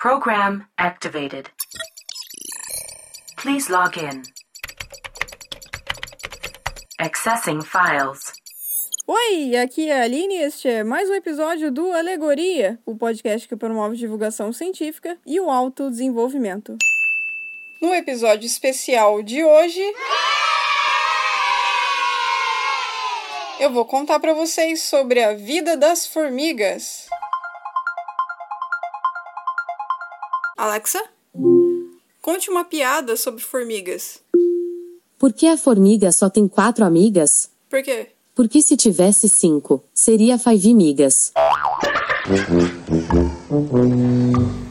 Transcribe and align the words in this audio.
Program 0.00 0.64
activated. 0.78 1.50
Please 3.36 3.68
log 3.68 3.98
in. 3.98 4.22
Accessing 7.00 7.62
files. 7.62 8.32
Oi, 9.08 9.56
aqui 9.56 9.88
é 9.88 10.00
a 10.00 10.04
Aline 10.04 10.36
e 10.36 10.42
este 10.42 10.68
é 10.68 10.84
mais 10.84 11.10
um 11.10 11.14
episódio 11.14 11.72
do 11.72 11.90
Alegoria, 11.90 12.78
o 12.86 12.94
podcast 12.94 13.48
que 13.48 13.56
promove 13.56 13.96
divulgação 13.96 14.52
científica 14.52 15.18
e 15.26 15.40
o 15.40 15.50
autodesenvolvimento. 15.50 16.78
No 17.80 17.92
episódio 17.92 18.46
especial 18.46 19.20
de 19.20 19.42
hoje, 19.42 19.82
eu 23.58 23.72
vou 23.72 23.84
contar 23.84 24.20
para 24.20 24.32
vocês 24.32 24.80
sobre 24.80 25.24
a 25.24 25.34
vida 25.34 25.76
das 25.76 26.06
formigas. 26.06 27.08
Alexa, 30.58 31.00
conte 32.20 32.50
uma 32.50 32.64
piada 32.64 33.16
sobre 33.16 33.44
formigas. 33.44 34.20
Por 35.16 35.32
que 35.32 35.46
a 35.46 35.56
formiga 35.56 36.10
só 36.10 36.28
tem 36.28 36.48
quatro 36.48 36.84
amigas? 36.84 37.48
Por 37.70 37.80
quê? 37.80 38.08
Porque 38.34 38.60
se 38.60 38.76
tivesse 38.76 39.28
cinco, 39.28 39.84
seria 39.94 40.36
five 40.36 40.74
migas. 40.74 41.32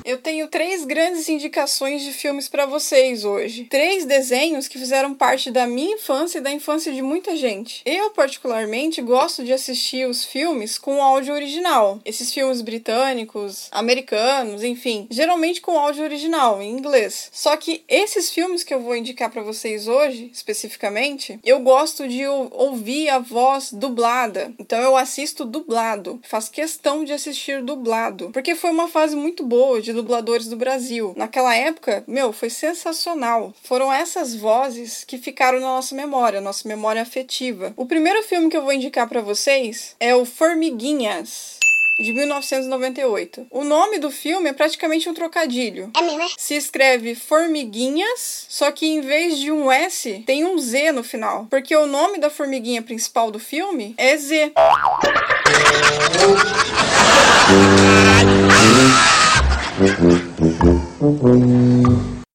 Eu 0.04 0.18
tenho 0.18 0.37
três 0.48 0.86
grandes 0.86 1.30
indicações 1.30 2.04
de 2.04 2.12
filmes 2.12 2.50
para 2.50 2.66
vocês 2.66 3.24
hoje. 3.24 3.66
Três 3.66 4.06
desenhos 4.06 4.68
que 4.68 4.80
fizeram 4.80 5.14
parte 5.14 5.52
da 5.52 5.68
minha 5.68 5.96
infância 5.96 6.40
e 6.40 6.42
da 6.42 6.52
infância 6.52 6.92
de 6.92 7.02
muita 7.02 7.36
gente. 7.36 7.82
Eu, 7.86 8.10
particularmente, 8.12 9.02
gosto 9.02 9.44
de 9.44 9.54
assistir 9.54 10.08
os 10.08 10.26
filmes 10.26 10.78
com 10.78 11.02
áudio 11.02 11.34
original. 11.34 12.00
Esses 12.06 12.34
filmes 12.34 12.62
britânicos, 12.62 13.68
americanos, 13.72 14.64
enfim, 14.64 15.08
geralmente 15.10 15.62
com 15.62 15.78
áudio 15.78 16.04
original, 16.04 16.62
em 16.62 16.72
inglês. 16.72 17.30
Só 17.32 17.56
que 17.58 17.84
esses 17.88 18.30
filmes 18.30 18.64
que 18.64 18.74
eu 18.74 18.82
vou 18.82 18.96
indicar 18.96 19.30
para 19.30 19.44
vocês 19.44 19.88
hoje, 19.88 20.32
especificamente, 20.34 21.40
eu 21.44 21.60
gosto 21.60 22.08
de 22.08 22.26
ouvir 22.26 23.10
a 23.10 23.20
voz 23.20 23.72
dublada. 23.72 24.54
Então 24.60 24.80
eu 24.80 24.96
assisto 24.96 25.46
dublado. 25.46 26.20
Faço 26.24 26.52
questão 26.52 27.04
de 27.04 27.14
assistir 27.14 27.62
dublado. 27.62 28.30
Porque 28.32 28.56
foi 28.56 28.70
uma 28.70 28.88
fase 28.88 29.16
muito 29.16 29.46
boa 29.46 29.82
de 29.82 29.94
dubladores 29.94 30.47
do 30.48 30.56
Brasil. 30.56 31.14
Naquela 31.16 31.56
época, 31.56 32.04
meu, 32.08 32.34
foi 32.34 32.50
sensacional. 32.50 33.54
Foram 33.64 33.92
essas 33.92 34.36
vozes 34.36 35.04
que 35.04 35.18
ficaram 35.18 35.60
na 35.60 35.68
nossa 35.68 35.96
memória, 35.96 36.42
nossa 36.42 36.68
memória 36.68 37.02
afetiva. 37.02 37.74
O 37.76 37.86
primeiro 37.86 38.24
filme 38.24 38.50
que 38.50 38.58
eu 38.58 38.64
vou 38.64 38.74
indicar 38.74 39.08
para 39.08 39.22
vocês 39.22 39.96
é 40.00 40.16
o 40.16 40.26
Formiguinhas 40.26 41.58
de 42.00 42.14
1998. 42.14 43.48
O 43.50 43.64
nome 43.64 44.00
do 44.00 44.12
filme 44.12 44.50
é 44.50 44.54
praticamente 44.54 45.10
um 45.10 45.14
trocadilho. 45.14 45.90
É 45.98 46.02
mesmo? 46.02 46.28
Se 46.38 46.56
escreve 46.56 47.16
Formiguinhas, 47.16 48.46
só 48.50 48.72
que 48.72 48.86
em 48.86 49.02
vez 49.02 49.40
de 49.40 49.52
um 49.52 49.72
S, 49.72 50.24
tem 50.26 50.46
um 50.46 50.60
Z 50.60 50.92
no 50.92 51.04
final. 51.04 51.48
Porque 51.50 51.76
o 51.76 51.88
nome 51.88 52.20
da 52.20 52.30
formiguinha 52.30 52.82
principal 52.82 53.32
do 53.32 53.40
filme 53.40 53.96
é 53.98 54.16
Z. 54.18 54.52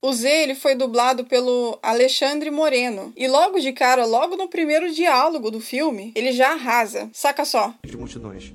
O 0.04 0.12
Z 0.12 0.28
ele 0.28 0.54
foi 0.54 0.74
dublado 0.74 1.24
pelo 1.24 1.78
Alexandre 1.82 2.50
Moreno. 2.50 3.12
E 3.16 3.28
logo 3.28 3.58
de 3.60 3.72
cara, 3.72 4.04
logo 4.04 4.36
no 4.36 4.48
primeiro 4.48 4.92
diálogo 4.92 5.50
do 5.50 5.60
filme, 5.60 6.12
ele 6.14 6.32
já 6.32 6.52
arrasa. 6.52 7.08
Saca 7.12 7.44
só. 7.44 7.74
de 7.84 7.96
multidões. 7.96 8.52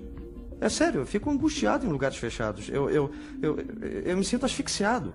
É 0.59 0.69
sério, 0.69 1.01
eu 1.01 1.05
fico 1.05 1.29
angustiado 1.29 1.85
em 1.85 1.89
lugares 1.89 2.17
fechados. 2.17 2.67
Eu, 2.69 2.89
eu, 2.89 3.11
eu, 3.41 3.57
eu 4.05 4.17
me 4.17 4.25
sinto 4.25 4.45
asfixiado. 4.45 5.13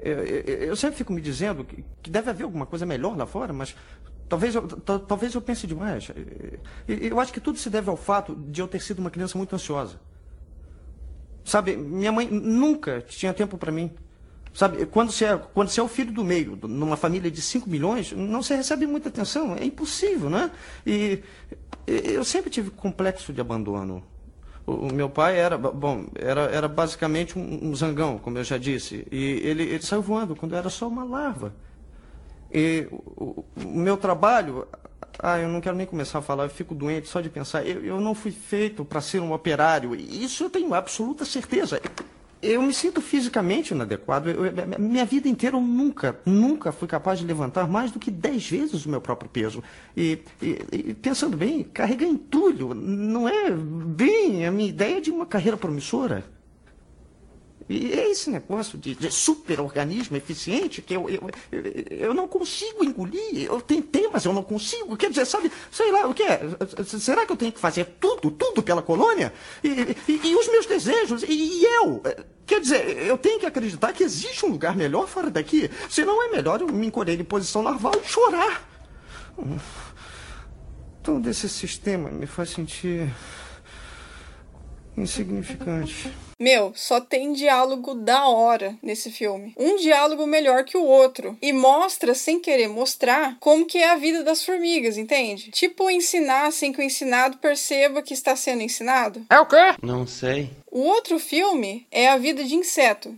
Eu, 0.00 0.18
eu, 0.24 0.42
eu 0.68 0.76
sempre 0.76 0.96
fico 0.96 1.12
me 1.12 1.20
dizendo 1.20 1.64
que, 1.64 1.84
que 2.02 2.10
deve 2.10 2.28
haver 2.30 2.42
alguma 2.44 2.66
coisa 2.66 2.84
melhor 2.84 3.16
lá 3.16 3.26
fora, 3.26 3.52
mas 3.52 3.76
talvez 4.28 4.54
eu, 4.54 4.66
ta- 4.66 4.98
talvez 4.98 5.34
eu 5.34 5.40
pense 5.40 5.66
demais. 5.66 6.08
Eu 6.88 7.20
acho 7.20 7.32
que 7.32 7.40
tudo 7.40 7.58
se 7.58 7.70
deve 7.70 7.88
ao 7.88 7.96
fato 7.96 8.34
de 8.34 8.60
eu 8.60 8.66
ter 8.66 8.80
sido 8.80 8.98
uma 8.98 9.10
criança 9.10 9.38
muito 9.38 9.54
ansiosa. 9.54 10.00
Sabe, 11.44 11.76
minha 11.76 12.12
mãe 12.12 12.28
nunca 12.30 13.00
tinha 13.02 13.32
tempo 13.34 13.58
para 13.58 13.72
mim. 13.72 13.90
Sabe, 14.54 14.84
quando 14.86 15.10
você, 15.10 15.24
é, 15.24 15.36
quando 15.54 15.68
você 15.70 15.80
é 15.80 15.82
o 15.82 15.88
filho 15.88 16.12
do 16.12 16.22
meio, 16.22 16.58
numa 16.62 16.96
família 16.96 17.30
de 17.30 17.40
5 17.40 17.68
milhões, 17.70 18.12
não 18.12 18.42
se 18.42 18.54
recebe 18.54 18.86
muita 18.86 19.08
atenção. 19.08 19.56
É 19.56 19.64
impossível, 19.64 20.28
né? 20.28 20.50
E 20.86 21.20
eu 21.86 22.22
sempre 22.24 22.50
tive 22.50 22.70
complexo 22.70 23.32
de 23.32 23.40
abandono. 23.40 24.02
O, 24.66 24.72
o 24.88 24.92
meu 24.92 25.08
pai 25.08 25.38
era, 25.38 25.56
bom, 25.58 26.04
era, 26.14 26.42
era 26.42 26.68
basicamente 26.68 27.38
um, 27.38 27.70
um 27.70 27.74
zangão, 27.74 28.18
como 28.18 28.38
eu 28.38 28.44
já 28.44 28.58
disse. 28.58 29.06
E 29.10 29.40
ele, 29.42 29.62
ele 29.64 29.82
saiu 29.82 30.02
voando 30.02 30.36
quando 30.36 30.54
era 30.54 30.68
só 30.68 30.86
uma 30.86 31.02
larva. 31.02 31.52
E 32.52 32.86
o- 32.92 33.44
o 33.56 33.64
meu 33.64 33.96
trabalho, 33.96 34.66
ah, 35.18 35.38
eu 35.38 35.48
não 35.48 35.60
quero 35.60 35.76
nem 35.76 35.86
começar 35.86 36.18
a 36.18 36.22
falar, 36.22 36.44
eu 36.44 36.50
fico 36.50 36.74
doente 36.74 37.08
só 37.08 37.20
de 37.20 37.28
pensar. 37.28 37.66
Eu, 37.66 37.84
eu 37.84 38.00
não 38.00 38.14
fui 38.14 38.30
feito 38.30 38.84
para 38.84 39.00
ser 39.00 39.20
um 39.20 39.32
operário, 39.32 39.94
isso 39.94 40.44
eu 40.44 40.50
tenho 40.50 40.72
absoluta 40.74 41.24
certeza. 41.24 41.80
Eu 42.42 42.60
me 42.60 42.74
sinto 42.74 43.00
fisicamente 43.00 43.72
inadequado. 43.72 44.28
Eu- 44.28 44.46
eu- 44.46 44.52
minha 44.80 45.04
vida 45.04 45.28
inteira 45.28 45.56
eu 45.56 45.60
nunca, 45.60 46.18
nunca 46.26 46.72
fui 46.72 46.88
capaz 46.88 47.20
de 47.20 47.24
levantar 47.24 47.68
mais 47.68 47.92
do 47.92 48.00
que 48.00 48.10
10 48.10 48.48
vezes 48.50 48.84
o 48.84 48.88
meu 48.90 49.00
próprio 49.00 49.30
peso. 49.30 49.62
E, 49.96 50.18
e- 50.42 50.58
e 50.72 50.94
pensando 50.94 51.36
bem, 51.36 51.62
carregar 51.62 52.06
entulho 52.06 52.74
não 52.74 53.28
é 53.28 53.48
bem 53.52 54.44
a 54.44 54.50
minha 54.50 54.68
ideia 54.68 55.00
de 55.00 55.10
uma 55.12 55.24
carreira 55.24 55.56
promissora. 55.56 56.24
E 57.72 57.92
é 57.92 58.10
esse 58.10 58.28
negócio 58.28 58.76
de, 58.76 58.94
de 58.94 59.10
super-organismo 59.10 60.16
eficiente 60.16 60.82
que 60.82 60.94
eu, 60.94 61.08
eu, 61.08 61.30
eu, 61.90 62.12
não 62.12 62.28
consigo 62.28 62.84
engolir. 62.84 63.46
Eu 63.46 63.60
tentei, 63.60 64.08
mas 64.12 64.24
eu 64.24 64.32
não 64.32 64.42
consigo. 64.42 64.96
Quer 64.96 65.08
dizer, 65.10 65.24
sabe, 65.24 65.50
sei 65.70 65.90
lá, 65.90 66.06
o 66.06 66.12
que 66.14 66.22
é? 66.22 66.40
Será 66.84 67.24
que 67.24 67.32
eu 67.32 67.36
tenho 67.36 67.52
que 67.52 67.58
fazer 67.58 67.96
tudo, 67.98 68.30
tudo 68.30 68.62
pela 68.62 68.82
colônia? 68.82 69.32
E, 69.64 69.68
e- 69.68 70.20
e 70.24 70.34
os 70.36 70.46
meus 70.48 70.66
desejos? 70.66 71.22
E, 71.22 71.32
e 71.32 71.64
eu? 71.64 72.02
Quer 72.46 72.60
dizer, 72.60 73.06
eu 73.06 73.16
tenho 73.16 73.40
que 73.40 73.46
acreditar 73.46 73.92
que 73.92 74.04
existe 74.04 74.44
um 74.44 74.50
lugar 74.50 74.76
melhor 74.76 75.08
fora 75.08 75.30
daqui. 75.30 75.70
Senão 75.88 76.22
é 76.24 76.28
melhor 76.30 76.60
eu 76.60 76.68
me 76.68 76.86
encolher 76.86 77.18
em 77.18 77.24
posição 77.24 77.62
larval 77.62 77.94
e 78.04 78.06
chorar. 78.06 78.68
Hum. 79.38 79.56
Todo 81.02 81.28
esse 81.28 81.48
sistema 81.48 82.10
me 82.10 82.26
faz 82.26 82.50
sentir 82.50 83.10
insignificante. 84.96 86.10
Meu, 86.38 86.72
só 86.74 87.00
tem 87.00 87.32
diálogo 87.32 87.94
da 87.94 88.26
hora 88.26 88.76
nesse 88.82 89.12
filme. 89.12 89.54
Um 89.56 89.76
diálogo 89.76 90.26
melhor 90.26 90.64
que 90.64 90.76
o 90.76 90.82
outro. 90.82 91.38
E 91.40 91.52
mostra, 91.52 92.14
sem 92.14 92.40
querer 92.40 92.68
mostrar, 92.68 93.36
como 93.38 93.64
que 93.64 93.78
é 93.78 93.90
a 93.90 93.96
vida 93.96 94.24
das 94.24 94.44
formigas, 94.44 94.96
entende? 94.96 95.52
Tipo 95.52 95.88
ensinar 95.88 96.50
sem 96.50 96.72
que 96.72 96.80
o 96.80 96.82
ensinado 96.82 97.38
perceba 97.38 98.02
que 98.02 98.12
está 98.12 98.34
sendo 98.34 98.62
ensinado. 98.62 99.24
Não 99.80 100.04
sei. 100.04 100.50
O 100.68 100.80
outro 100.80 101.18
filme 101.18 101.86
é 101.90 102.08
A 102.08 102.16
Vida 102.16 102.42
de 102.42 102.54
Inseto. 102.54 103.14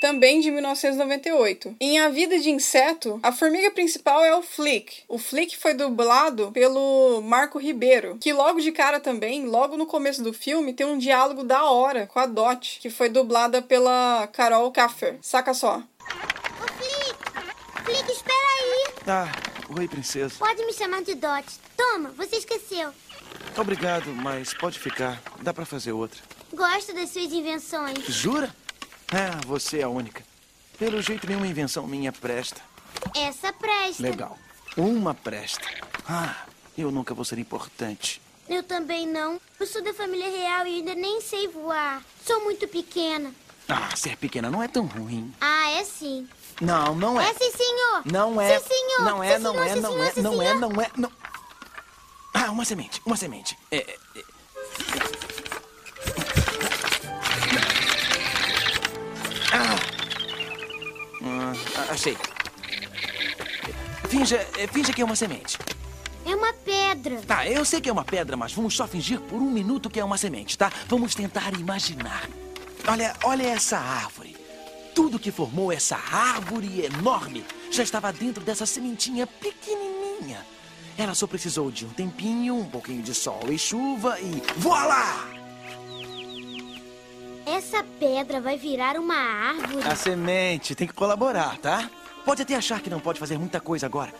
Também 0.00 0.40
de 0.40 0.50
1998. 0.50 1.76
Em 1.78 2.00
A 2.00 2.08
Vida 2.08 2.38
de 2.40 2.48
Inseto, 2.48 3.20
a 3.22 3.30
formiga 3.30 3.70
principal 3.70 4.24
é 4.24 4.34
o 4.34 4.40
Flick. 4.40 5.02
O 5.06 5.18
Flick 5.18 5.58
foi 5.58 5.74
dublado 5.74 6.50
pelo 6.52 7.20
Marco 7.20 7.58
Ribeiro, 7.58 8.16
que 8.18 8.32
logo 8.32 8.62
de 8.62 8.72
cara 8.72 8.98
também, 8.98 9.44
logo 9.44 9.76
no 9.76 9.84
começo 9.84 10.22
do 10.22 10.32
filme, 10.32 10.72
tem 10.72 10.86
um 10.86 10.96
diálogo 10.96 11.44
da 11.44 11.64
hora 11.64 12.06
com 12.06 12.18
a 12.18 12.24
Dot, 12.24 12.78
que 12.80 12.88
foi 12.88 13.10
dublada 13.10 13.60
pela 13.60 14.26
Carol 14.32 14.72
Kaffer. 14.72 15.18
Saca 15.20 15.52
só. 15.52 15.76
Ô, 15.76 16.66
Flick! 16.78 17.84
Flick, 17.84 18.10
espera 18.10 18.34
aí! 18.58 18.94
Ah, 19.06 19.28
oi, 19.78 19.86
princesa. 19.86 20.34
Pode 20.38 20.64
me 20.64 20.72
chamar 20.72 21.02
de 21.02 21.14
Dot. 21.14 21.44
Toma, 21.76 22.08
você 22.16 22.36
esqueceu. 22.36 22.90
Obrigado, 23.54 24.10
mas 24.14 24.54
pode 24.54 24.78
ficar. 24.78 25.20
Dá 25.42 25.52
pra 25.52 25.66
fazer 25.66 25.92
outra. 25.92 26.22
Gosto 26.54 26.94
das 26.94 27.10
suas 27.10 27.30
invenções. 27.30 27.98
Jura? 28.06 28.50
Ah, 29.12 29.40
você 29.46 29.80
é 29.80 29.82
a 29.82 29.88
única. 29.88 30.22
Pelo 30.78 31.02
jeito, 31.02 31.26
nenhuma 31.26 31.46
invenção 31.46 31.86
minha 31.86 32.12
presta. 32.12 32.60
Essa 33.14 33.52
presta. 33.52 34.02
Legal. 34.02 34.38
Uma 34.76 35.14
presta. 35.14 35.66
Ah, 36.08 36.44
eu 36.78 36.90
nunca 36.90 37.12
vou 37.12 37.24
ser 37.24 37.38
importante. 37.38 38.22
Eu 38.48 38.62
também 38.62 39.06
não. 39.06 39.40
Eu 39.58 39.66
sou 39.66 39.82
da 39.82 39.92
família 39.92 40.30
real 40.30 40.66
e 40.66 40.76
ainda 40.76 40.94
nem 40.94 41.20
sei 41.20 41.48
voar. 41.48 42.02
Sou 42.24 42.42
muito 42.44 42.66
pequena. 42.68 43.32
Ah, 43.68 43.94
ser 43.96 44.16
pequena 44.16 44.50
não 44.50 44.62
é 44.62 44.68
tão 44.68 44.86
ruim. 44.86 45.32
Ah, 45.40 45.70
é 45.70 45.84
sim. 45.84 46.28
Não, 46.60 46.94
não 46.94 47.20
é. 47.20 47.30
É 47.30 47.34
sim, 47.34 47.50
senhor. 47.52 48.02
Não 48.04 48.40
é. 48.40 48.58
Sim, 48.58 48.68
senhor. 48.68 49.04
Não 49.04 49.22
é, 49.22 49.38
não 49.38 49.62
é, 49.62 49.74
não 49.76 50.02
é, 50.02 50.12
não 50.16 50.42
é, 50.42 50.54
não 50.54 50.80
é, 50.80 50.90
não. 50.96 51.12
Ah, 52.34 52.50
uma 52.50 52.64
semente, 52.64 53.00
uma 53.04 53.16
semente. 53.16 53.56
É, 53.70 53.78
é, 53.78 54.24
Ah, 61.22 61.52
achei. 61.90 62.16
Finja, 64.08 64.46
é, 64.58 64.66
finja 64.66 64.92
que 64.92 65.02
é 65.02 65.04
uma 65.04 65.16
semente. 65.16 65.58
É 66.24 66.34
uma 66.34 66.52
pedra. 66.52 67.20
Tá, 67.22 67.46
eu 67.46 67.64
sei 67.64 67.80
que 67.80 67.88
é 67.88 67.92
uma 67.92 68.04
pedra, 68.04 68.36
mas 68.36 68.52
vamos 68.52 68.74
só 68.74 68.86
fingir 68.86 69.20
por 69.20 69.40
um 69.40 69.50
minuto 69.50 69.88
que 69.88 70.00
é 70.00 70.04
uma 70.04 70.18
semente, 70.18 70.56
tá? 70.58 70.72
Vamos 70.88 71.14
tentar 71.14 71.52
imaginar. 71.58 72.28
Olha, 72.86 73.14
olha 73.24 73.46
essa 73.46 73.78
árvore. 73.78 74.36
Tudo 74.94 75.18
que 75.18 75.30
formou 75.30 75.72
essa 75.72 75.96
árvore 75.96 76.84
enorme 76.84 77.44
já 77.70 77.82
estava 77.82 78.12
dentro 78.12 78.42
dessa 78.42 78.66
sementinha 78.66 79.26
pequenininha. 79.26 80.44
Ela 80.98 81.14
só 81.14 81.26
precisou 81.26 81.70
de 81.70 81.86
um 81.86 81.90
tempinho, 81.90 82.56
um 82.56 82.68
pouquinho 82.68 83.02
de 83.02 83.14
sol 83.14 83.44
e 83.48 83.58
chuva 83.58 84.18
e 84.20 84.42
voilá! 84.56 85.39
Essa 87.72 87.84
pedra 88.00 88.40
vai 88.40 88.58
virar 88.58 88.96
uma 88.96 89.14
árvore. 89.14 89.86
A 89.88 89.94
semente 89.94 90.74
tem 90.74 90.88
que 90.88 90.92
colaborar, 90.92 91.56
tá? 91.58 91.88
Pode 92.24 92.42
até 92.42 92.56
achar 92.56 92.80
que 92.80 92.90
não 92.90 92.98
pode 92.98 93.20
fazer 93.20 93.38
muita 93.38 93.60
coisa 93.60 93.86
agora, 93.86 94.12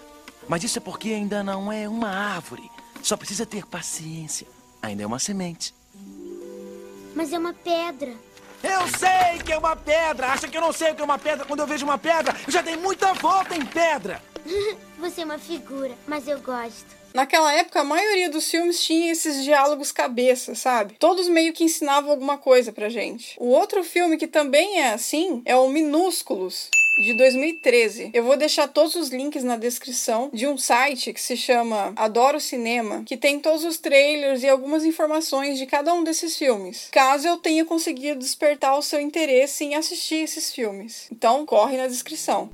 mas 0.49 0.63
isso 0.63 0.79
é 0.79 0.81
porque 0.81 1.09
ainda 1.09 1.43
não 1.43 1.73
é 1.73 1.89
uma 1.89 2.11
árvore. 2.11 2.71
Só 3.03 3.17
precisa 3.17 3.45
ter 3.45 3.67
paciência. 3.67 4.47
Ainda 4.81 5.03
é 5.03 5.07
uma 5.07 5.19
semente. 5.19 5.75
Mas 7.13 7.33
é 7.33 7.39
uma 7.41 7.53
pedra. 7.53 8.15
Eu 8.63 8.87
sei 8.87 9.43
que 9.45 9.53
é 9.53 9.59
uma 9.59 9.75
pedra! 9.75 10.29
Acha 10.29 10.47
que 10.47 10.57
eu 10.57 10.61
não 10.61 10.73
sei 10.73 10.93
o 10.93 10.95
que 10.95 11.03
é 11.03 11.05
uma 11.05 11.19
pedra 11.19 11.45
quando 11.45 11.59
eu 11.59 11.67
vejo 11.67 11.85
uma 11.85 11.99
pedra? 11.99 12.37
Eu 12.47 12.53
já 12.53 12.63
dei 12.63 12.77
muita 12.77 13.15
volta 13.15 13.57
em 13.57 13.67
pedra! 13.67 14.23
Você 14.99 15.23
é 15.23 15.25
uma 15.25 15.39
figura, 15.39 15.93
mas 16.07 16.29
eu 16.29 16.39
gosto. 16.41 17.01
Naquela 17.13 17.53
época, 17.53 17.81
a 17.81 17.85
maioria 17.85 18.31
dos 18.31 18.51
filmes 18.51 18.83
tinha 18.83 19.11
esses 19.11 19.43
diálogos 19.43 19.91
cabeça, 19.91 20.55
sabe? 20.55 20.95
Todos 20.99 21.29
meio 21.29 21.53
que 21.53 21.65
ensinavam 21.65 22.11
alguma 22.11 22.39
coisa 22.39 22.73
pra 22.73 22.89
gente. 22.89 23.35
O 23.39 23.49
outro 23.49 23.83
filme 23.83 24.17
que 24.17 24.29
também 24.29 24.81
é 24.81 24.93
assim 24.93 25.43
é 25.45 25.57
o 25.57 25.69
Minúsculos. 25.69 26.69
De 26.99 27.15
2013. 27.15 28.11
Eu 28.13 28.25
vou 28.25 28.37
deixar 28.37 28.69
todos 28.69 28.95
os 28.95 29.09
links 29.09 29.45
na 29.45 29.57
descrição 29.57 30.29
de 30.35 30.47
um 30.47 30.59
site 30.59 31.15
que 31.15 31.23
se 31.23 31.37
chama 31.37 31.95
Adoro 31.97 32.41
Cinema, 32.41 33.05
que 33.07 33.17
tem 33.17 33.39
todos 33.39 33.65
os 33.65 33.79
trailers 33.79 34.43
e 34.43 34.49
algumas 34.49 34.85
informações 34.85 35.57
de 35.57 35.67
cada 35.67 35.95
um 35.95 36.05
desses 36.05 36.37
filmes, 36.37 36.89
caso 36.91 37.27
eu 37.27 37.39
tenha 37.39 37.65
conseguido 37.65 38.19
despertar 38.19 38.77
o 38.77 38.83
seu 38.83 39.01
interesse 39.01 39.65
em 39.65 39.77
assistir 39.77 40.17
esses 40.17 40.53
filmes. 40.53 41.07
Então, 41.11 41.47
corre 41.47 41.77
na 41.77 41.87
descrição. 41.87 42.51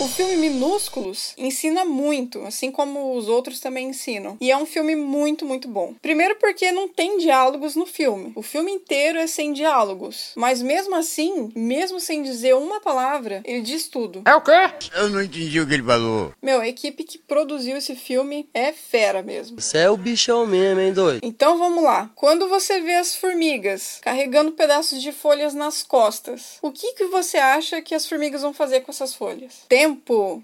O 0.00 0.06
filme 0.06 0.36
Minúsculos 0.36 1.34
ensina 1.36 1.84
muito, 1.84 2.44
assim 2.44 2.70
como 2.70 3.16
os 3.16 3.26
outros 3.26 3.58
também 3.58 3.88
ensinam. 3.88 4.36
E 4.40 4.48
é 4.48 4.56
um 4.56 4.64
filme 4.64 4.94
muito, 4.94 5.44
muito 5.44 5.66
bom. 5.66 5.92
Primeiro 6.00 6.36
porque 6.36 6.70
não 6.70 6.86
tem 6.86 7.18
diálogos 7.18 7.74
no 7.74 7.84
filme. 7.84 8.30
O 8.36 8.42
filme 8.42 8.70
inteiro 8.70 9.18
é 9.18 9.26
sem 9.26 9.52
diálogos. 9.52 10.30
Mas 10.36 10.62
mesmo 10.62 10.94
assim, 10.94 11.50
mesmo 11.52 11.98
sem 11.98 12.22
dizer 12.22 12.54
uma 12.54 12.80
palavra, 12.80 13.42
ele 13.44 13.60
diz 13.60 13.88
tudo. 13.88 14.22
É 14.24 14.36
o 14.36 14.40
quê? 14.40 14.52
Eu 14.94 15.08
não 15.08 15.20
entendi 15.20 15.60
o 15.60 15.66
que 15.66 15.74
ele 15.74 15.82
falou. 15.82 16.32
Meu, 16.40 16.60
a 16.60 16.68
equipe 16.68 17.02
que 17.02 17.18
produziu 17.18 17.76
esse 17.76 17.96
filme 17.96 18.48
é 18.54 18.72
fera 18.72 19.20
mesmo. 19.20 19.60
Você 19.60 19.78
é 19.78 19.90
o 19.90 19.96
bichão 19.96 20.46
mesmo, 20.46 20.80
hein, 20.80 20.92
doido? 20.92 21.20
Então 21.24 21.58
vamos 21.58 21.82
lá. 21.82 22.08
Quando 22.14 22.48
você 22.48 22.80
vê 22.80 22.94
as 22.94 23.16
formigas 23.16 23.98
carregando 24.00 24.52
pedaços 24.52 25.02
de 25.02 25.10
folhas 25.10 25.54
nas 25.54 25.82
costas, 25.82 26.58
o 26.62 26.70
que, 26.70 26.92
que 26.92 27.06
você 27.06 27.36
acha 27.36 27.82
que 27.82 27.96
as 27.96 28.08
formigas 28.08 28.42
vão 28.42 28.54
fazer 28.54 28.82
com 28.82 28.92
essas 28.92 29.12
folhas? 29.12 29.62
Tempo. 29.88 30.42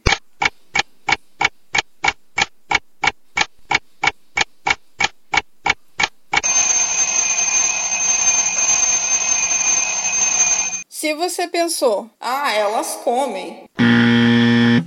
Se 10.89 11.13
você 11.13 11.47
pensou, 11.47 12.09
ah, 12.19 12.53
elas 12.53 12.97
comem. 13.05 13.65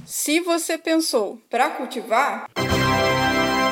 Se 0.08 0.40
você 0.40 0.76
pensou, 0.76 1.40
para 1.52 1.70
cultivar. 1.70 2.50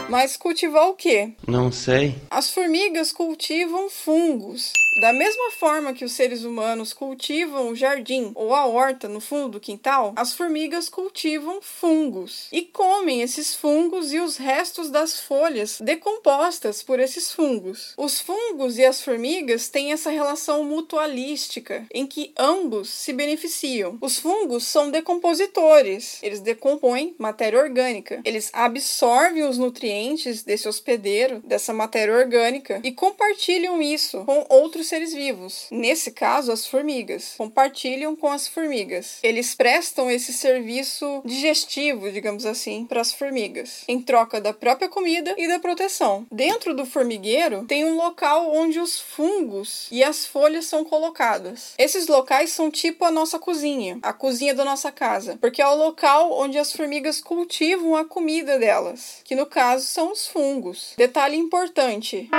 Mas 0.07 0.37
cultivar 0.37 0.87
o 0.87 0.93
quê? 0.93 1.33
Não 1.47 1.71
sei. 1.71 2.15
As 2.29 2.51
formigas 2.51 3.11
cultivam 3.11 3.89
fungos. 3.89 4.71
Da 4.97 5.11
mesma 5.11 5.51
forma 5.51 5.93
que 5.93 6.05
os 6.05 6.13
seres 6.13 6.45
humanos 6.45 6.93
cultivam 6.93 7.67
o 7.67 7.75
jardim 7.75 8.31
ou 8.33 8.55
a 8.55 8.65
horta 8.65 9.09
no 9.09 9.19
fundo 9.19 9.49
do 9.49 9.59
quintal, 9.59 10.13
as 10.15 10.33
formigas 10.33 10.87
cultivam 10.87 11.59
fungos 11.61 12.47
e 12.49 12.61
comem 12.61 13.21
esses 13.21 13.53
fungos 13.53 14.13
e 14.13 14.19
os 14.21 14.37
restos 14.37 14.89
das 14.89 15.19
folhas 15.19 15.79
decompostas 15.81 16.81
por 16.81 17.01
esses 17.01 17.29
fungos. 17.29 17.93
Os 17.97 18.21
fungos 18.21 18.77
e 18.77 18.85
as 18.85 19.01
formigas 19.01 19.67
têm 19.67 19.91
essa 19.91 20.09
relação 20.09 20.63
mutualística 20.63 21.85
em 21.93 22.07
que 22.07 22.33
ambos 22.39 22.87
se 22.87 23.11
beneficiam. 23.11 23.97
Os 23.99 24.17
fungos 24.17 24.63
são 24.63 24.89
decompositores, 24.89 26.23
eles 26.23 26.39
decompõem 26.39 27.13
matéria 27.19 27.59
orgânica, 27.59 28.21
eles 28.23 28.49
absorvem 28.53 29.43
os 29.43 29.57
nutrientes 29.57 30.41
desse 30.41 30.69
hospedeiro, 30.69 31.41
dessa 31.43 31.73
matéria 31.73 32.15
orgânica 32.15 32.79
e 32.81 32.93
compartilham 32.93 33.81
isso 33.81 34.23
com 34.23 34.45
outros 34.49 34.84
seres 34.85 35.13
vivos. 35.13 35.67
Nesse 35.71 36.11
caso, 36.11 36.51
as 36.51 36.65
formigas. 36.65 37.35
Compartilham 37.37 38.15
com 38.15 38.27
as 38.27 38.47
formigas. 38.47 39.19
Eles 39.23 39.55
prestam 39.55 40.09
esse 40.09 40.33
serviço 40.33 41.21
digestivo, 41.25 42.11
digamos 42.11 42.45
assim, 42.45 42.85
para 42.85 43.01
as 43.01 43.13
formigas, 43.13 43.83
em 43.87 44.01
troca 44.01 44.39
da 44.39 44.53
própria 44.53 44.89
comida 44.89 45.33
e 45.37 45.47
da 45.47 45.59
proteção. 45.59 46.25
Dentro 46.31 46.73
do 46.73 46.85
formigueiro 46.85 47.65
tem 47.65 47.85
um 47.85 47.95
local 47.95 48.53
onde 48.53 48.79
os 48.79 48.99
fungos 48.99 49.87
e 49.91 50.03
as 50.03 50.25
folhas 50.25 50.65
são 50.65 50.83
colocadas. 50.83 51.73
Esses 51.77 52.07
locais 52.07 52.51
são 52.51 52.69
tipo 52.69 53.05
a 53.05 53.11
nossa 53.11 53.39
cozinha, 53.39 53.99
a 54.01 54.13
cozinha 54.13 54.53
da 54.53 54.65
nossa 54.65 54.91
casa, 54.91 55.37
porque 55.39 55.61
é 55.61 55.67
o 55.67 55.75
local 55.75 56.31
onde 56.33 56.57
as 56.57 56.71
formigas 56.71 57.21
cultivam 57.21 57.95
a 57.95 58.05
comida 58.05 58.57
delas, 58.59 59.21
que 59.23 59.35
no 59.35 59.45
caso 59.45 59.85
são 59.85 60.11
os 60.11 60.27
fungos. 60.27 60.93
Detalhe 60.97 61.37
importante. 61.37 62.29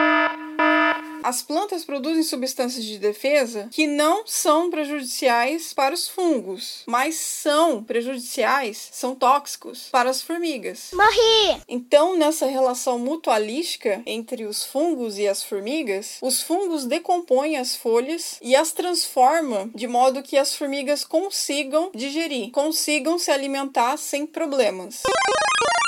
As 1.26 1.42
plantas 1.42 1.84
produzem 1.84 2.22
substâncias 2.22 2.84
de 2.84 3.00
defesa 3.00 3.68
que 3.72 3.84
não 3.84 4.24
são 4.24 4.70
prejudiciais 4.70 5.72
para 5.72 5.92
os 5.92 6.08
fungos, 6.08 6.84
mas 6.86 7.16
são 7.16 7.82
prejudiciais, 7.82 8.90
são 8.92 9.12
tóxicos 9.12 9.88
para 9.90 10.08
as 10.08 10.22
formigas. 10.22 10.90
Morri! 10.92 11.60
Então, 11.66 12.16
nessa 12.16 12.46
relação 12.46 12.96
mutualística 12.96 14.00
entre 14.06 14.44
os 14.44 14.62
fungos 14.62 15.18
e 15.18 15.26
as 15.26 15.42
formigas, 15.42 16.18
os 16.22 16.42
fungos 16.42 16.84
decompõem 16.84 17.56
as 17.56 17.74
folhas 17.74 18.38
e 18.40 18.54
as 18.54 18.70
transformam 18.70 19.68
de 19.74 19.88
modo 19.88 20.22
que 20.22 20.38
as 20.38 20.54
formigas 20.54 21.04
consigam 21.04 21.90
digerir, 21.92 22.52
consigam 22.52 23.18
se 23.18 23.32
alimentar 23.32 23.96
sem 23.96 24.24
problemas. 24.24 25.02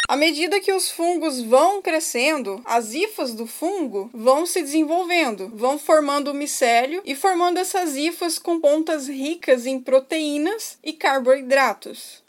À 0.08 0.16
medida 0.16 0.58
que 0.58 0.72
os 0.72 0.90
fungos 0.90 1.38
vão 1.43 1.82
crescendo, 1.82 2.62
as 2.64 2.94
hifas 2.94 3.34
do 3.34 3.46
fungo 3.46 4.08
vão 4.14 4.46
se 4.46 4.62
desenvolvendo, 4.62 5.52
vão 5.55 5.78
formando 5.78 6.31
o 6.31 6.34
micélio 6.34 7.02
e 7.05 7.14
formando 7.14 7.58
essas 7.58 7.94
hifas 7.94 8.38
com 8.38 8.58
pontas 8.58 9.06
ricas 9.06 9.66
em 9.66 9.78
proteínas 9.78 10.78
e 10.82 10.94
carboidratos. 10.94 12.22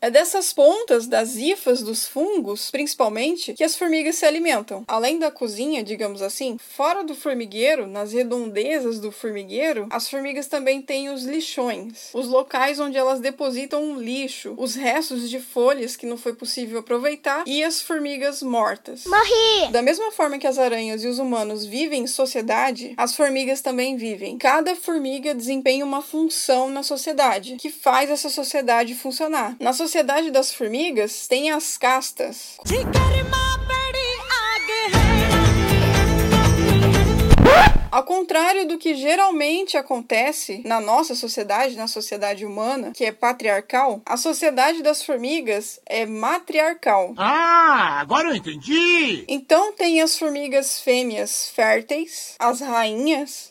É 0.00 0.10
dessas 0.10 0.52
pontas 0.52 1.08
das 1.08 1.34
hifas 1.34 1.82
dos 1.82 2.06
fungos, 2.06 2.70
principalmente, 2.70 3.52
que 3.54 3.64
as 3.64 3.74
formigas 3.74 4.14
se 4.14 4.24
alimentam. 4.24 4.84
Além 4.86 5.18
da 5.18 5.28
cozinha, 5.28 5.82
digamos 5.82 6.22
assim, 6.22 6.56
fora 6.56 7.02
do 7.02 7.16
formigueiro, 7.16 7.84
nas 7.86 8.12
redondezas 8.12 9.00
do 9.00 9.10
formigueiro, 9.10 9.88
as 9.90 10.08
formigas 10.08 10.46
também 10.46 10.80
têm 10.80 11.08
os 11.08 11.24
lixões, 11.24 12.10
os 12.14 12.28
locais 12.28 12.78
onde 12.78 12.96
elas 12.96 13.18
depositam 13.18 13.82
um 13.82 14.00
lixo, 14.00 14.54
os 14.56 14.76
restos 14.76 15.28
de 15.28 15.40
folhas 15.40 15.96
que 15.96 16.06
não 16.06 16.16
foi 16.16 16.32
possível 16.32 16.78
aproveitar 16.78 17.42
e 17.44 17.64
as 17.64 17.82
formigas 17.82 18.40
mortas. 18.40 19.04
Morri! 19.04 19.72
Da 19.72 19.82
mesma 19.82 20.12
forma 20.12 20.38
que 20.38 20.46
as 20.46 20.58
aranhas 20.58 21.02
e 21.02 21.08
os 21.08 21.18
humanos 21.18 21.64
vivem 21.64 22.04
em 22.04 22.06
sociedade, 22.06 22.94
as 22.96 23.16
formigas 23.16 23.60
também 23.60 23.96
vivem. 23.96 24.38
Cada 24.38 24.76
formiga 24.76 25.34
desempenha 25.34 25.84
uma 25.84 26.02
função 26.02 26.70
na 26.70 26.84
sociedade, 26.84 27.56
que 27.56 27.70
faz 27.70 28.10
essa 28.10 28.28
sociedade 28.28 28.94
funcionar. 28.94 29.56
Na 29.58 29.72
sociedade 29.72 29.87
das 30.30 30.52
formigas 30.52 31.26
tem 31.26 31.50
as 31.50 31.78
castas. 31.78 32.58
Ao 37.90 38.04
contrário 38.04 38.68
do 38.68 38.76
que 38.76 38.94
geralmente 38.94 39.76
acontece 39.78 40.62
na 40.64 40.78
nossa 40.78 41.14
sociedade, 41.14 41.74
na 41.74 41.88
sociedade 41.88 42.44
humana, 42.44 42.92
que 42.94 43.04
é 43.04 43.10
patriarcal, 43.10 44.02
a 44.04 44.16
sociedade 44.18 44.82
das 44.82 45.02
formigas 45.02 45.80
é 45.86 46.04
matriarcal. 46.04 47.14
Ah, 47.16 47.98
agora 47.98 48.28
eu 48.28 48.36
entendi! 48.36 49.24
Então 49.26 49.72
tem 49.72 50.02
as 50.02 50.18
formigas 50.18 50.80
fêmeas 50.80 51.48
férteis, 51.48 52.34
as 52.38 52.60
rainhas, 52.60 53.48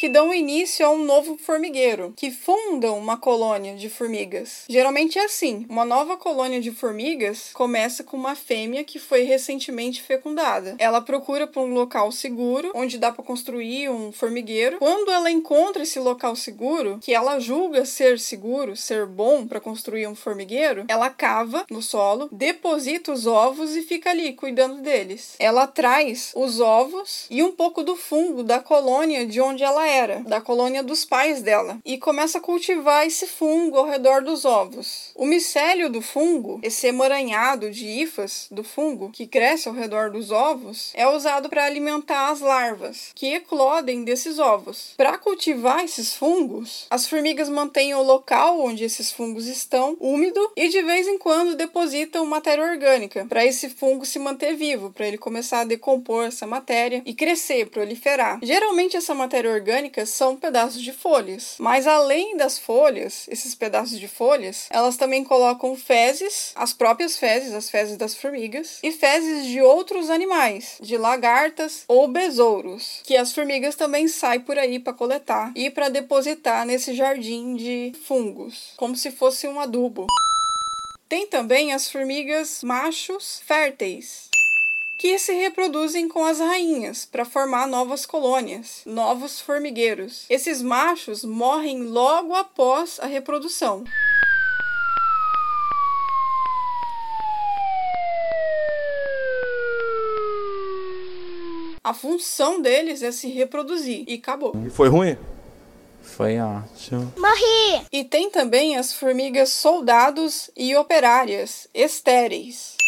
que 0.00 0.08
dão 0.08 0.32
início 0.32 0.86
a 0.86 0.88
um 0.88 1.04
novo 1.04 1.36
formigueiro, 1.36 2.14
que 2.16 2.30
fundam 2.30 2.96
uma 2.96 3.18
colônia 3.18 3.76
de 3.76 3.90
formigas. 3.90 4.64
Geralmente 4.66 5.18
é 5.18 5.26
assim: 5.26 5.66
uma 5.68 5.84
nova 5.84 6.16
colônia 6.16 6.58
de 6.58 6.70
formigas 6.70 7.50
começa 7.52 8.02
com 8.02 8.16
uma 8.16 8.34
fêmea 8.34 8.82
que 8.82 8.98
foi 8.98 9.24
recentemente 9.24 10.00
fecundada. 10.00 10.74
Ela 10.78 11.02
procura 11.02 11.46
por 11.46 11.60
um 11.64 11.74
local 11.74 12.10
seguro 12.10 12.72
onde 12.74 12.96
dá 12.96 13.12
para 13.12 13.22
construir 13.22 13.90
um 13.90 14.10
formigueiro. 14.10 14.78
Quando 14.78 15.10
ela 15.10 15.30
encontra 15.30 15.82
esse 15.82 16.00
local 16.00 16.34
seguro, 16.34 16.98
que 17.02 17.12
ela 17.12 17.38
julga 17.38 17.84
ser 17.84 18.18
seguro, 18.18 18.74
ser 18.78 19.04
bom 19.04 19.46
para 19.46 19.60
construir 19.60 20.06
um 20.06 20.14
formigueiro, 20.14 20.86
ela 20.88 21.10
cava 21.10 21.66
no 21.70 21.82
solo, 21.82 22.30
deposita 22.32 23.12
os 23.12 23.26
ovos 23.26 23.76
e 23.76 23.82
fica 23.82 24.08
ali 24.08 24.32
cuidando 24.32 24.80
deles. 24.80 25.36
Ela 25.38 25.66
traz 25.66 26.32
os 26.34 26.58
ovos 26.58 27.26
e 27.28 27.42
um 27.42 27.52
pouco 27.52 27.82
do 27.82 27.96
fungo 27.96 28.42
da 28.42 28.60
colônia 28.60 29.26
de 29.26 29.42
onde 29.42 29.62
ela 29.62 29.89
era, 29.90 30.20
da 30.20 30.40
colônia 30.40 30.82
dos 30.82 31.04
pais 31.04 31.42
dela, 31.42 31.78
e 31.84 31.98
começa 31.98 32.38
a 32.38 32.40
cultivar 32.40 33.06
esse 33.06 33.26
fungo 33.26 33.76
ao 33.76 33.88
redor 33.88 34.22
dos 34.22 34.44
ovos. 34.44 35.10
O 35.14 35.26
micélio 35.26 35.90
do 35.90 36.00
fungo, 36.00 36.60
esse 36.62 36.86
emaranhado 36.86 37.70
de 37.70 37.86
hifas 37.86 38.46
do 38.50 38.62
fungo 38.62 39.10
que 39.10 39.26
cresce 39.26 39.68
ao 39.68 39.74
redor 39.74 40.10
dos 40.10 40.30
ovos, 40.30 40.92
é 40.94 41.08
usado 41.08 41.48
para 41.48 41.64
alimentar 41.64 42.30
as 42.30 42.40
larvas, 42.40 43.10
que 43.14 43.34
eclodem 43.34 44.04
desses 44.04 44.38
ovos. 44.38 44.94
Para 44.96 45.18
cultivar 45.18 45.84
esses 45.84 46.14
fungos, 46.14 46.86
as 46.90 47.06
formigas 47.08 47.48
mantêm 47.48 47.94
o 47.94 48.02
local 48.02 48.60
onde 48.60 48.84
esses 48.84 49.10
fungos 49.10 49.46
estão 49.46 49.96
úmido 50.00 50.40
e 50.56 50.68
de 50.68 50.82
vez 50.82 51.08
em 51.08 51.18
quando 51.18 51.56
depositam 51.56 52.24
matéria 52.26 52.64
orgânica 52.64 53.26
para 53.28 53.44
esse 53.44 53.68
fungo 53.68 54.06
se 54.06 54.18
manter 54.18 54.54
vivo, 54.54 54.90
para 54.90 55.06
ele 55.06 55.18
começar 55.18 55.60
a 55.60 55.64
decompor 55.64 56.26
essa 56.26 56.46
matéria 56.46 57.02
e 57.04 57.14
crescer, 57.14 57.68
proliferar. 57.70 58.38
Geralmente 58.42 58.96
essa 58.96 59.14
matéria 59.14 59.50
orgânica 59.50 59.69
são 60.06 60.36
pedaços 60.36 60.82
de 60.82 60.92
folhas, 60.92 61.56
mas 61.58 61.86
além 61.86 62.36
das 62.36 62.58
folhas, 62.58 63.26
esses 63.28 63.54
pedaços 63.54 63.98
de 63.98 64.08
folhas, 64.08 64.66
elas 64.70 64.96
também 64.96 65.24
colocam 65.24 65.76
fezes, 65.76 66.52
as 66.54 66.72
próprias 66.72 67.16
fezes, 67.16 67.52
as 67.52 67.70
fezes 67.70 67.96
das 67.96 68.14
formigas, 68.14 68.78
e 68.82 68.92
fezes 68.92 69.46
de 69.46 69.60
outros 69.60 70.10
animais, 70.10 70.78
de 70.80 70.96
lagartas 70.96 71.84
ou 71.86 72.08
besouros, 72.08 73.00
que 73.04 73.16
as 73.16 73.32
formigas 73.32 73.74
também 73.74 74.08
saem 74.08 74.40
por 74.40 74.58
aí 74.58 74.78
para 74.78 74.92
coletar 74.92 75.52
e 75.54 75.70
para 75.70 75.88
depositar 75.88 76.66
nesse 76.66 76.94
jardim 76.94 77.54
de 77.56 77.92
fungos, 78.04 78.72
como 78.76 78.96
se 78.96 79.10
fosse 79.10 79.46
um 79.46 79.60
adubo. 79.60 80.06
Tem 81.08 81.26
também 81.26 81.72
as 81.72 81.90
formigas 81.90 82.62
machos 82.62 83.42
férteis, 83.44 84.29
que 85.00 85.18
se 85.18 85.32
reproduzem 85.32 86.06
com 86.06 86.22
as 86.26 86.40
rainhas 86.40 87.06
para 87.06 87.24
formar 87.24 87.66
novas 87.66 88.04
colônias, 88.04 88.82
novos 88.84 89.40
formigueiros. 89.40 90.26
Esses 90.28 90.60
machos 90.60 91.24
morrem 91.24 91.84
logo 91.84 92.34
após 92.34 93.00
a 93.00 93.06
reprodução. 93.06 93.82
A 101.82 101.94
função 101.94 102.60
deles 102.60 103.02
é 103.02 103.10
se 103.10 103.28
reproduzir 103.28 104.04
e 104.06 104.16
acabou. 104.16 104.52
E 104.66 104.68
foi 104.68 104.90
ruim? 104.90 105.16
Foi 106.02 106.38
ótimo. 106.38 107.10
Morri! 107.16 107.86
E 107.90 108.04
tem 108.04 108.28
também 108.28 108.76
as 108.76 108.92
formigas 108.92 109.48
soldados 109.48 110.50
e 110.54 110.76
operárias, 110.76 111.66
estéreis. 111.72 112.79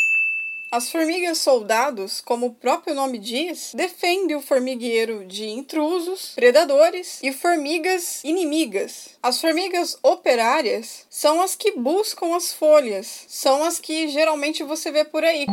As 0.72 0.90
formigas 0.90 1.36
soldados, 1.36 2.22
como 2.22 2.46
o 2.46 2.54
próprio 2.54 2.94
nome 2.94 3.18
diz, 3.18 3.72
defendem 3.74 4.34
o 4.34 4.40
formigueiro 4.40 5.22
de 5.26 5.46
intrusos, 5.50 6.32
predadores 6.34 7.20
e 7.22 7.30
formigas 7.30 8.24
inimigas. 8.24 9.10
As 9.22 9.38
formigas 9.38 9.98
operárias 10.02 11.06
são 11.10 11.42
as 11.42 11.54
que 11.54 11.72
buscam 11.72 12.34
as 12.34 12.54
folhas, 12.54 13.26
são 13.28 13.62
as 13.62 13.78
que 13.78 14.08
geralmente 14.08 14.64
você 14.64 14.90
vê 14.90 15.04
por 15.04 15.22
aí. 15.22 15.44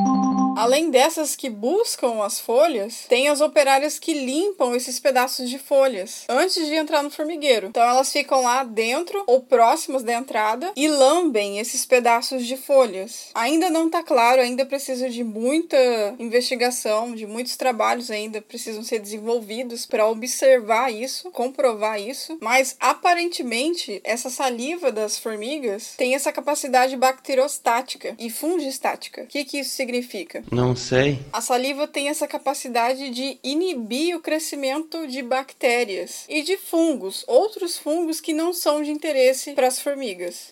Além 0.59 0.91
dessas 0.91 1.37
que 1.37 1.49
buscam 1.49 2.21
as 2.21 2.37
folhas, 2.37 3.05
tem 3.07 3.29
as 3.29 3.39
operárias 3.39 3.97
que 3.97 4.13
limpam 4.13 4.75
esses 4.75 4.99
pedaços 4.99 5.49
de 5.49 5.57
folhas 5.57 6.25
antes 6.27 6.65
de 6.67 6.75
entrar 6.75 7.01
no 7.01 7.09
formigueiro. 7.09 7.67
Então 7.67 7.81
elas 7.81 8.11
ficam 8.11 8.43
lá 8.43 8.65
dentro 8.65 9.23
ou 9.25 9.39
próximas 9.39 10.03
da 10.03 10.11
entrada 10.11 10.73
e 10.75 10.85
lambem 10.89 11.59
esses 11.59 11.85
pedaços 11.85 12.45
de 12.45 12.57
folhas. 12.57 13.29
Ainda 13.33 13.69
não 13.69 13.85
está 13.85 14.03
claro, 14.03 14.41
ainda 14.41 14.65
precisa 14.65 15.09
de 15.09 15.23
muita 15.23 15.77
investigação, 16.19 17.15
de 17.15 17.25
muitos 17.25 17.55
trabalhos 17.55 18.11
ainda 18.11 18.41
precisam 18.41 18.83
ser 18.83 18.99
desenvolvidos 18.99 19.85
para 19.85 20.07
observar 20.07 20.91
isso, 20.91 21.31
comprovar 21.31 22.01
isso, 22.01 22.37
mas 22.41 22.75
aparentemente 22.81 24.01
essa 24.03 24.29
saliva 24.29 24.91
das 24.91 25.17
formigas 25.17 25.93
tem 25.95 26.15
essa 26.15 26.33
capacidade 26.33 26.97
bacteriostática 26.97 28.13
e 28.19 28.29
fungistática. 28.29 29.21
O 29.21 29.27
que, 29.27 29.45
que 29.45 29.59
isso 29.59 29.69
significa? 29.69 30.43
Não 30.51 30.75
sei. 30.75 31.19
A 31.31 31.41
saliva 31.41 31.87
tem 31.87 32.09
essa 32.09 32.27
capacidade 32.27 33.09
de 33.11 33.37
inibir 33.43 34.15
o 34.15 34.19
crescimento 34.19 35.07
de 35.07 35.21
bactérias 35.21 36.25
e 36.27 36.41
de 36.41 36.57
fungos, 36.57 37.23
outros 37.27 37.77
fungos 37.77 38.19
que 38.19 38.33
não 38.33 38.51
são 38.51 38.81
de 38.81 38.89
interesse 38.89 39.53
para 39.53 39.67
as 39.67 39.79
formigas. 39.79 40.47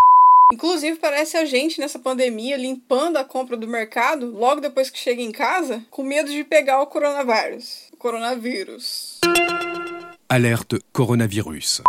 Inclusive, 0.53 0.97
parece 0.97 1.35
a 1.35 1.43
gente 1.43 1.79
nessa 1.79 1.99
pandemia 1.99 2.55
limpando 2.55 3.17
a 3.17 3.23
compra 3.23 3.57
do 3.57 3.67
mercado 3.67 4.31
logo 4.31 4.61
depois 4.61 4.89
que 4.89 4.97
chega 4.97 5.21
em 5.21 5.31
casa, 5.31 5.83
com 5.91 6.03
medo 6.03 6.29
de 6.29 6.43
pegar 6.43 6.81
o 6.81 6.87
coronavírus. 6.87 7.91
Coronavírus. 7.97 9.19
Alerte 10.29 10.79
coronavírus. 10.93 11.81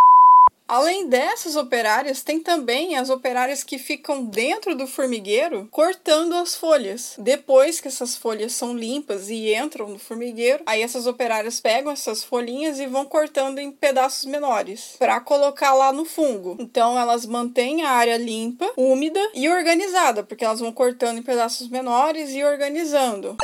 Além 0.68 1.08
dessas 1.08 1.56
operárias, 1.56 2.22
tem 2.22 2.40
também 2.40 2.94
as 2.94 3.08
operárias 3.08 3.64
que 3.64 3.78
ficam 3.78 4.22
dentro 4.22 4.76
do 4.76 4.86
formigueiro 4.86 5.66
cortando 5.70 6.34
as 6.34 6.54
folhas. 6.54 7.14
Depois 7.16 7.80
que 7.80 7.88
essas 7.88 8.14
folhas 8.14 8.52
são 8.52 8.76
limpas 8.76 9.30
e 9.30 9.54
entram 9.54 9.88
no 9.88 9.98
formigueiro, 9.98 10.62
aí 10.66 10.82
essas 10.82 11.06
operárias 11.06 11.58
pegam 11.58 11.90
essas 11.90 12.22
folhinhas 12.22 12.78
e 12.78 12.86
vão 12.86 13.06
cortando 13.06 13.58
em 13.58 13.72
pedaços 13.72 14.26
menores 14.26 14.94
para 14.98 15.18
colocar 15.20 15.72
lá 15.72 15.90
no 15.90 16.04
fungo. 16.04 16.54
Então 16.60 16.98
elas 16.98 17.24
mantêm 17.24 17.82
a 17.82 17.90
área 17.92 18.18
limpa, 18.18 18.70
úmida 18.76 19.20
e 19.34 19.48
organizada, 19.48 20.22
porque 20.22 20.44
elas 20.44 20.60
vão 20.60 20.70
cortando 20.70 21.16
em 21.16 21.22
pedaços 21.22 21.68
menores 21.70 22.34
e 22.34 22.44
organizando. 22.44 23.38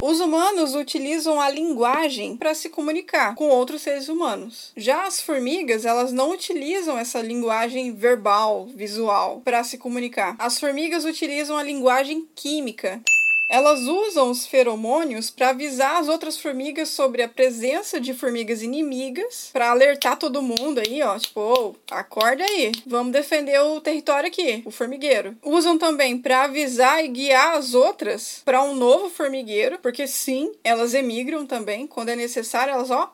Os 0.00 0.20
humanos 0.20 0.74
utilizam 0.74 1.40
a 1.40 1.50
linguagem 1.50 2.36
para 2.36 2.54
se 2.54 2.68
comunicar 2.68 3.34
com 3.34 3.48
outros 3.48 3.82
seres 3.82 4.08
humanos. 4.08 4.72
Já 4.76 5.06
as 5.06 5.20
formigas, 5.20 5.84
elas 5.84 6.12
não 6.12 6.30
utilizam 6.30 6.96
essa 6.96 7.20
linguagem 7.20 7.92
verbal, 7.92 8.66
visual, 8.66 9.42
para 9.44 9.64
se 9.64 9.76
comunicar. 9.76 10.36
As 10.38 10.58
formigas 10.58 11.04
utilizam 11.04 11.58
a 11.58 11.62
linguagem 11.62 12.28
química. 12.34 13.00
Elas 13.48 13.80
usam 13.80 14.30
os 14.30 14.46
feromônios 14.46 15.30
para 15.30 15.48
avisar 15.48 15.96
as 15.96 16.06
outras 16.06 16.38
formigas 16.38 16.90
sobre 16.90 17.22
a 17.22 17.28
presença 17.28 17.98
de 17.98 18.12
formigas 18.12 18.62
inimigas, 18.62 19.48
para 19.52 19.70
alertar 19.70 20.18
todo 20.18 20.42
mundo 20.42 20.80
aí, 20.80 21.02
ó, 21.02 21.18
tipo, 21.18 21.40
oh, 21.40 21.74
acorda 21.90 22.44
aí, 22.44 22.72
vamos 22.86 23.12
defender 23.12 23.58
o 23.60 23.80
território 23.80 24.28
aqui, 24.28 24.62
o 24.66 24.70
formigueiro. 24.70 25.34
Usam 25.42 25.78
também 25.78 26.18
para 26.18 26.44
avisar 26.44 27.02
e 27.02 27.08
guiar 27.08 27.56
as 27.56 27.72
outras 27.72 28.42
para 28.44 28.62
um 28.62 28.74
novo 28.74 29.08
formigueiro, 29.08 29.78
porque 29.78 30.06
sim, 30.06 30.52
elas 30.62 30.92
emigram 30.92 31.46
também, 31.46 31.86
quando 31.86 32.10
é 32.10 32.16
necessário, 32.16 32.74
elas, 32.74 32.90
ó, 32.90 33.10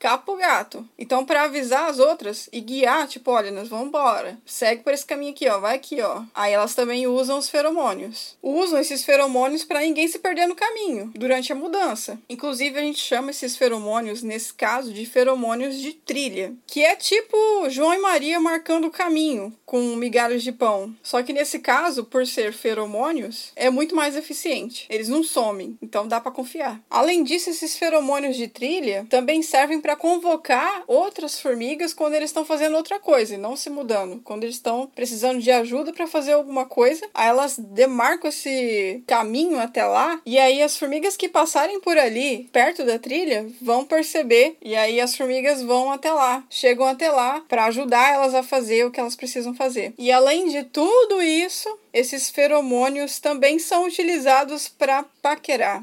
capa 0.00 0.32
o 0.32 0.36
gato. 0.36 0.88
Então, 0.98 1.24
para 1.24 1.44
avisar 1.44 1.90
as 1.90 1.98
outras 1.98 2.48
e 2.52 2.60
guiar, 2.60 3.06
tipo, 3.06 3.30
olha, 3.30 3.50
nós 3.50 3.68
vamos 3.68 3.88
embora. 3.88 4.38
Segue 4.46 4.82
por 4.82 4.94
esse 4.94 5.04
caminho 5.04 5.32
aqui, 5.32 5.46
ó. 5.46 5.60
Vai 5.60 5.76
aqui, 5.76 6.00
ó. 6.00 6.22
Aí 6.34 6.52
elas 6.52 6.74
também 6.74 7.06
usam 7.06 7.38
os 7.38 7.50
feromônios. 7.50 8.36
Usam 8.42 8.80
esses 8.80 9.04
feromônios 9.04 9.62
para 9.62 9.80
ninguém 9.80 10.08
se 10.08 10.18
perder 10.18 10.46
no 10.46 10.54
caminho 10.54 11.12
durante 11.14 11.52
a 11.52 11.56
mudança. 11.56 12.18
Inclusive, 12.28 12.78
a 12.78 12.82
gente 12.82 12.98
chama 12.98 13.30
esses 13.30 13.56
feromônios, 13.56 14.22
nesse 14.22 14.54
caso, 14.54 14.92
de 14.92 15.04
feromônios 15.04 15.76
de 15.76 15.92
trilha, 15.92 16.54
que 16.66 16.82
é 16.82 16.96
tipo 16.96 17.36
João 17.68 17.92
e 17.92 17.98
Maria 17.98 18.40
marcando 18.40 18.86
o 18.86 18.90
caminho 18.90 19.54
com 19.66 19.94
migalhas 19.94 20.42
de 20.42 20.50
pão. 20.50 20.92
Só 21.02 21.22
que 21.22 21.32
nesse 21.32 21.60
caso, 21.60 22.04
por 22.04 22.26
ser 22.26 22.52
feromônios, 22.52 23.52
é 23.54 23.70
muito 23.70 23.94
mais 23.94 24.16
eficiente. 24.16 24.86
Eles 24.90 25.08
não 25.08 25.22
somem, 25.22 25.78
então 25.80 26.08
dá 26.08 26.20
para 26.20 26.32
confiar. 26.32 26.80
Além 26.90 27.22
disso, 27.22 27.50
esses 27.50 27.76
feromônios 27.76 28.36
de 28.36 28.48
trilha 28.48 29.06
também 29.08 29.42
servem 29.42 29.80
para 29.80 29.89
convocar 29.96 30.84
outras 30.86 31.40
formigas 31.40 31.92
quando 31.92 32.14
eles 32.14 32.30
estão 32.30 32.44
fazendo 32.44 32.76
outra 32.76 32.98
coisa 32.98 33.34
e 33.34 33.38
não 33.38 33.56
se 33.56 33.70
mudando. 33.70 34.20
Quando 34.22 34.44
eles 34.44 34.56
estão 34.56 34.90
precisando 34.94 35.40
de 35.40 35.50
ajuda 35.50 35.92
para 35.92 36.06
fazer 36.06 36.32
alguma 36.32 36.66
coisa, 36.66 37.08
aí 37.14 37.28
elas 37.28 37.58
demarcam 37.58 38.28
esse 38.28 39.02
caminho 39.06 39.58
até 39.58 39.84
lá 39.84 40.20
e 40.24 40.38
aí 40.38 40.62
as 40.62 40.76
formigas 40.76 41.16
que 41.16 41.28
passarem 41.28 41.80
por 41.80 41.96
ali, 41.96 42.48
perto 42.52 42.84
da 42.84 42.98
trilha, 42.98 43.46
vão 43.60 43.84
perceber 43.84 44.56
e 44.62 44.74
aí 44.74 45.00
as 45.00 45.16
formigas 45.16 45.62
vão 45.62 45.90
até 45.90 46.12
lá, 46.12 46.44
chegam 46.48 46.86
até 46.86 47.10
lá 47.10 47.42
para 47.48 47.66
ajudar 47.66 48.14
elas 48.14 48.34
a 48.34 48.42
fazer 48.42 48.84
o 48.84 48.90
que 48.90 49.00
elas 49.00 49.16
precisam 49.16 49.54
fazer. 49.54 49.94
E 49.98 50.10
além 50.10 50.48
de 50.48 50.64
tudo 50.64 51.22
isso, 51.22 51.68
esses 51.92 52.30
feromônios 52.30 53.18
também 53.18 53.58
são 53.58 53.84
utilizados 53.84 54.68
para 54.68 55.04
paquerar. 55.22 55.82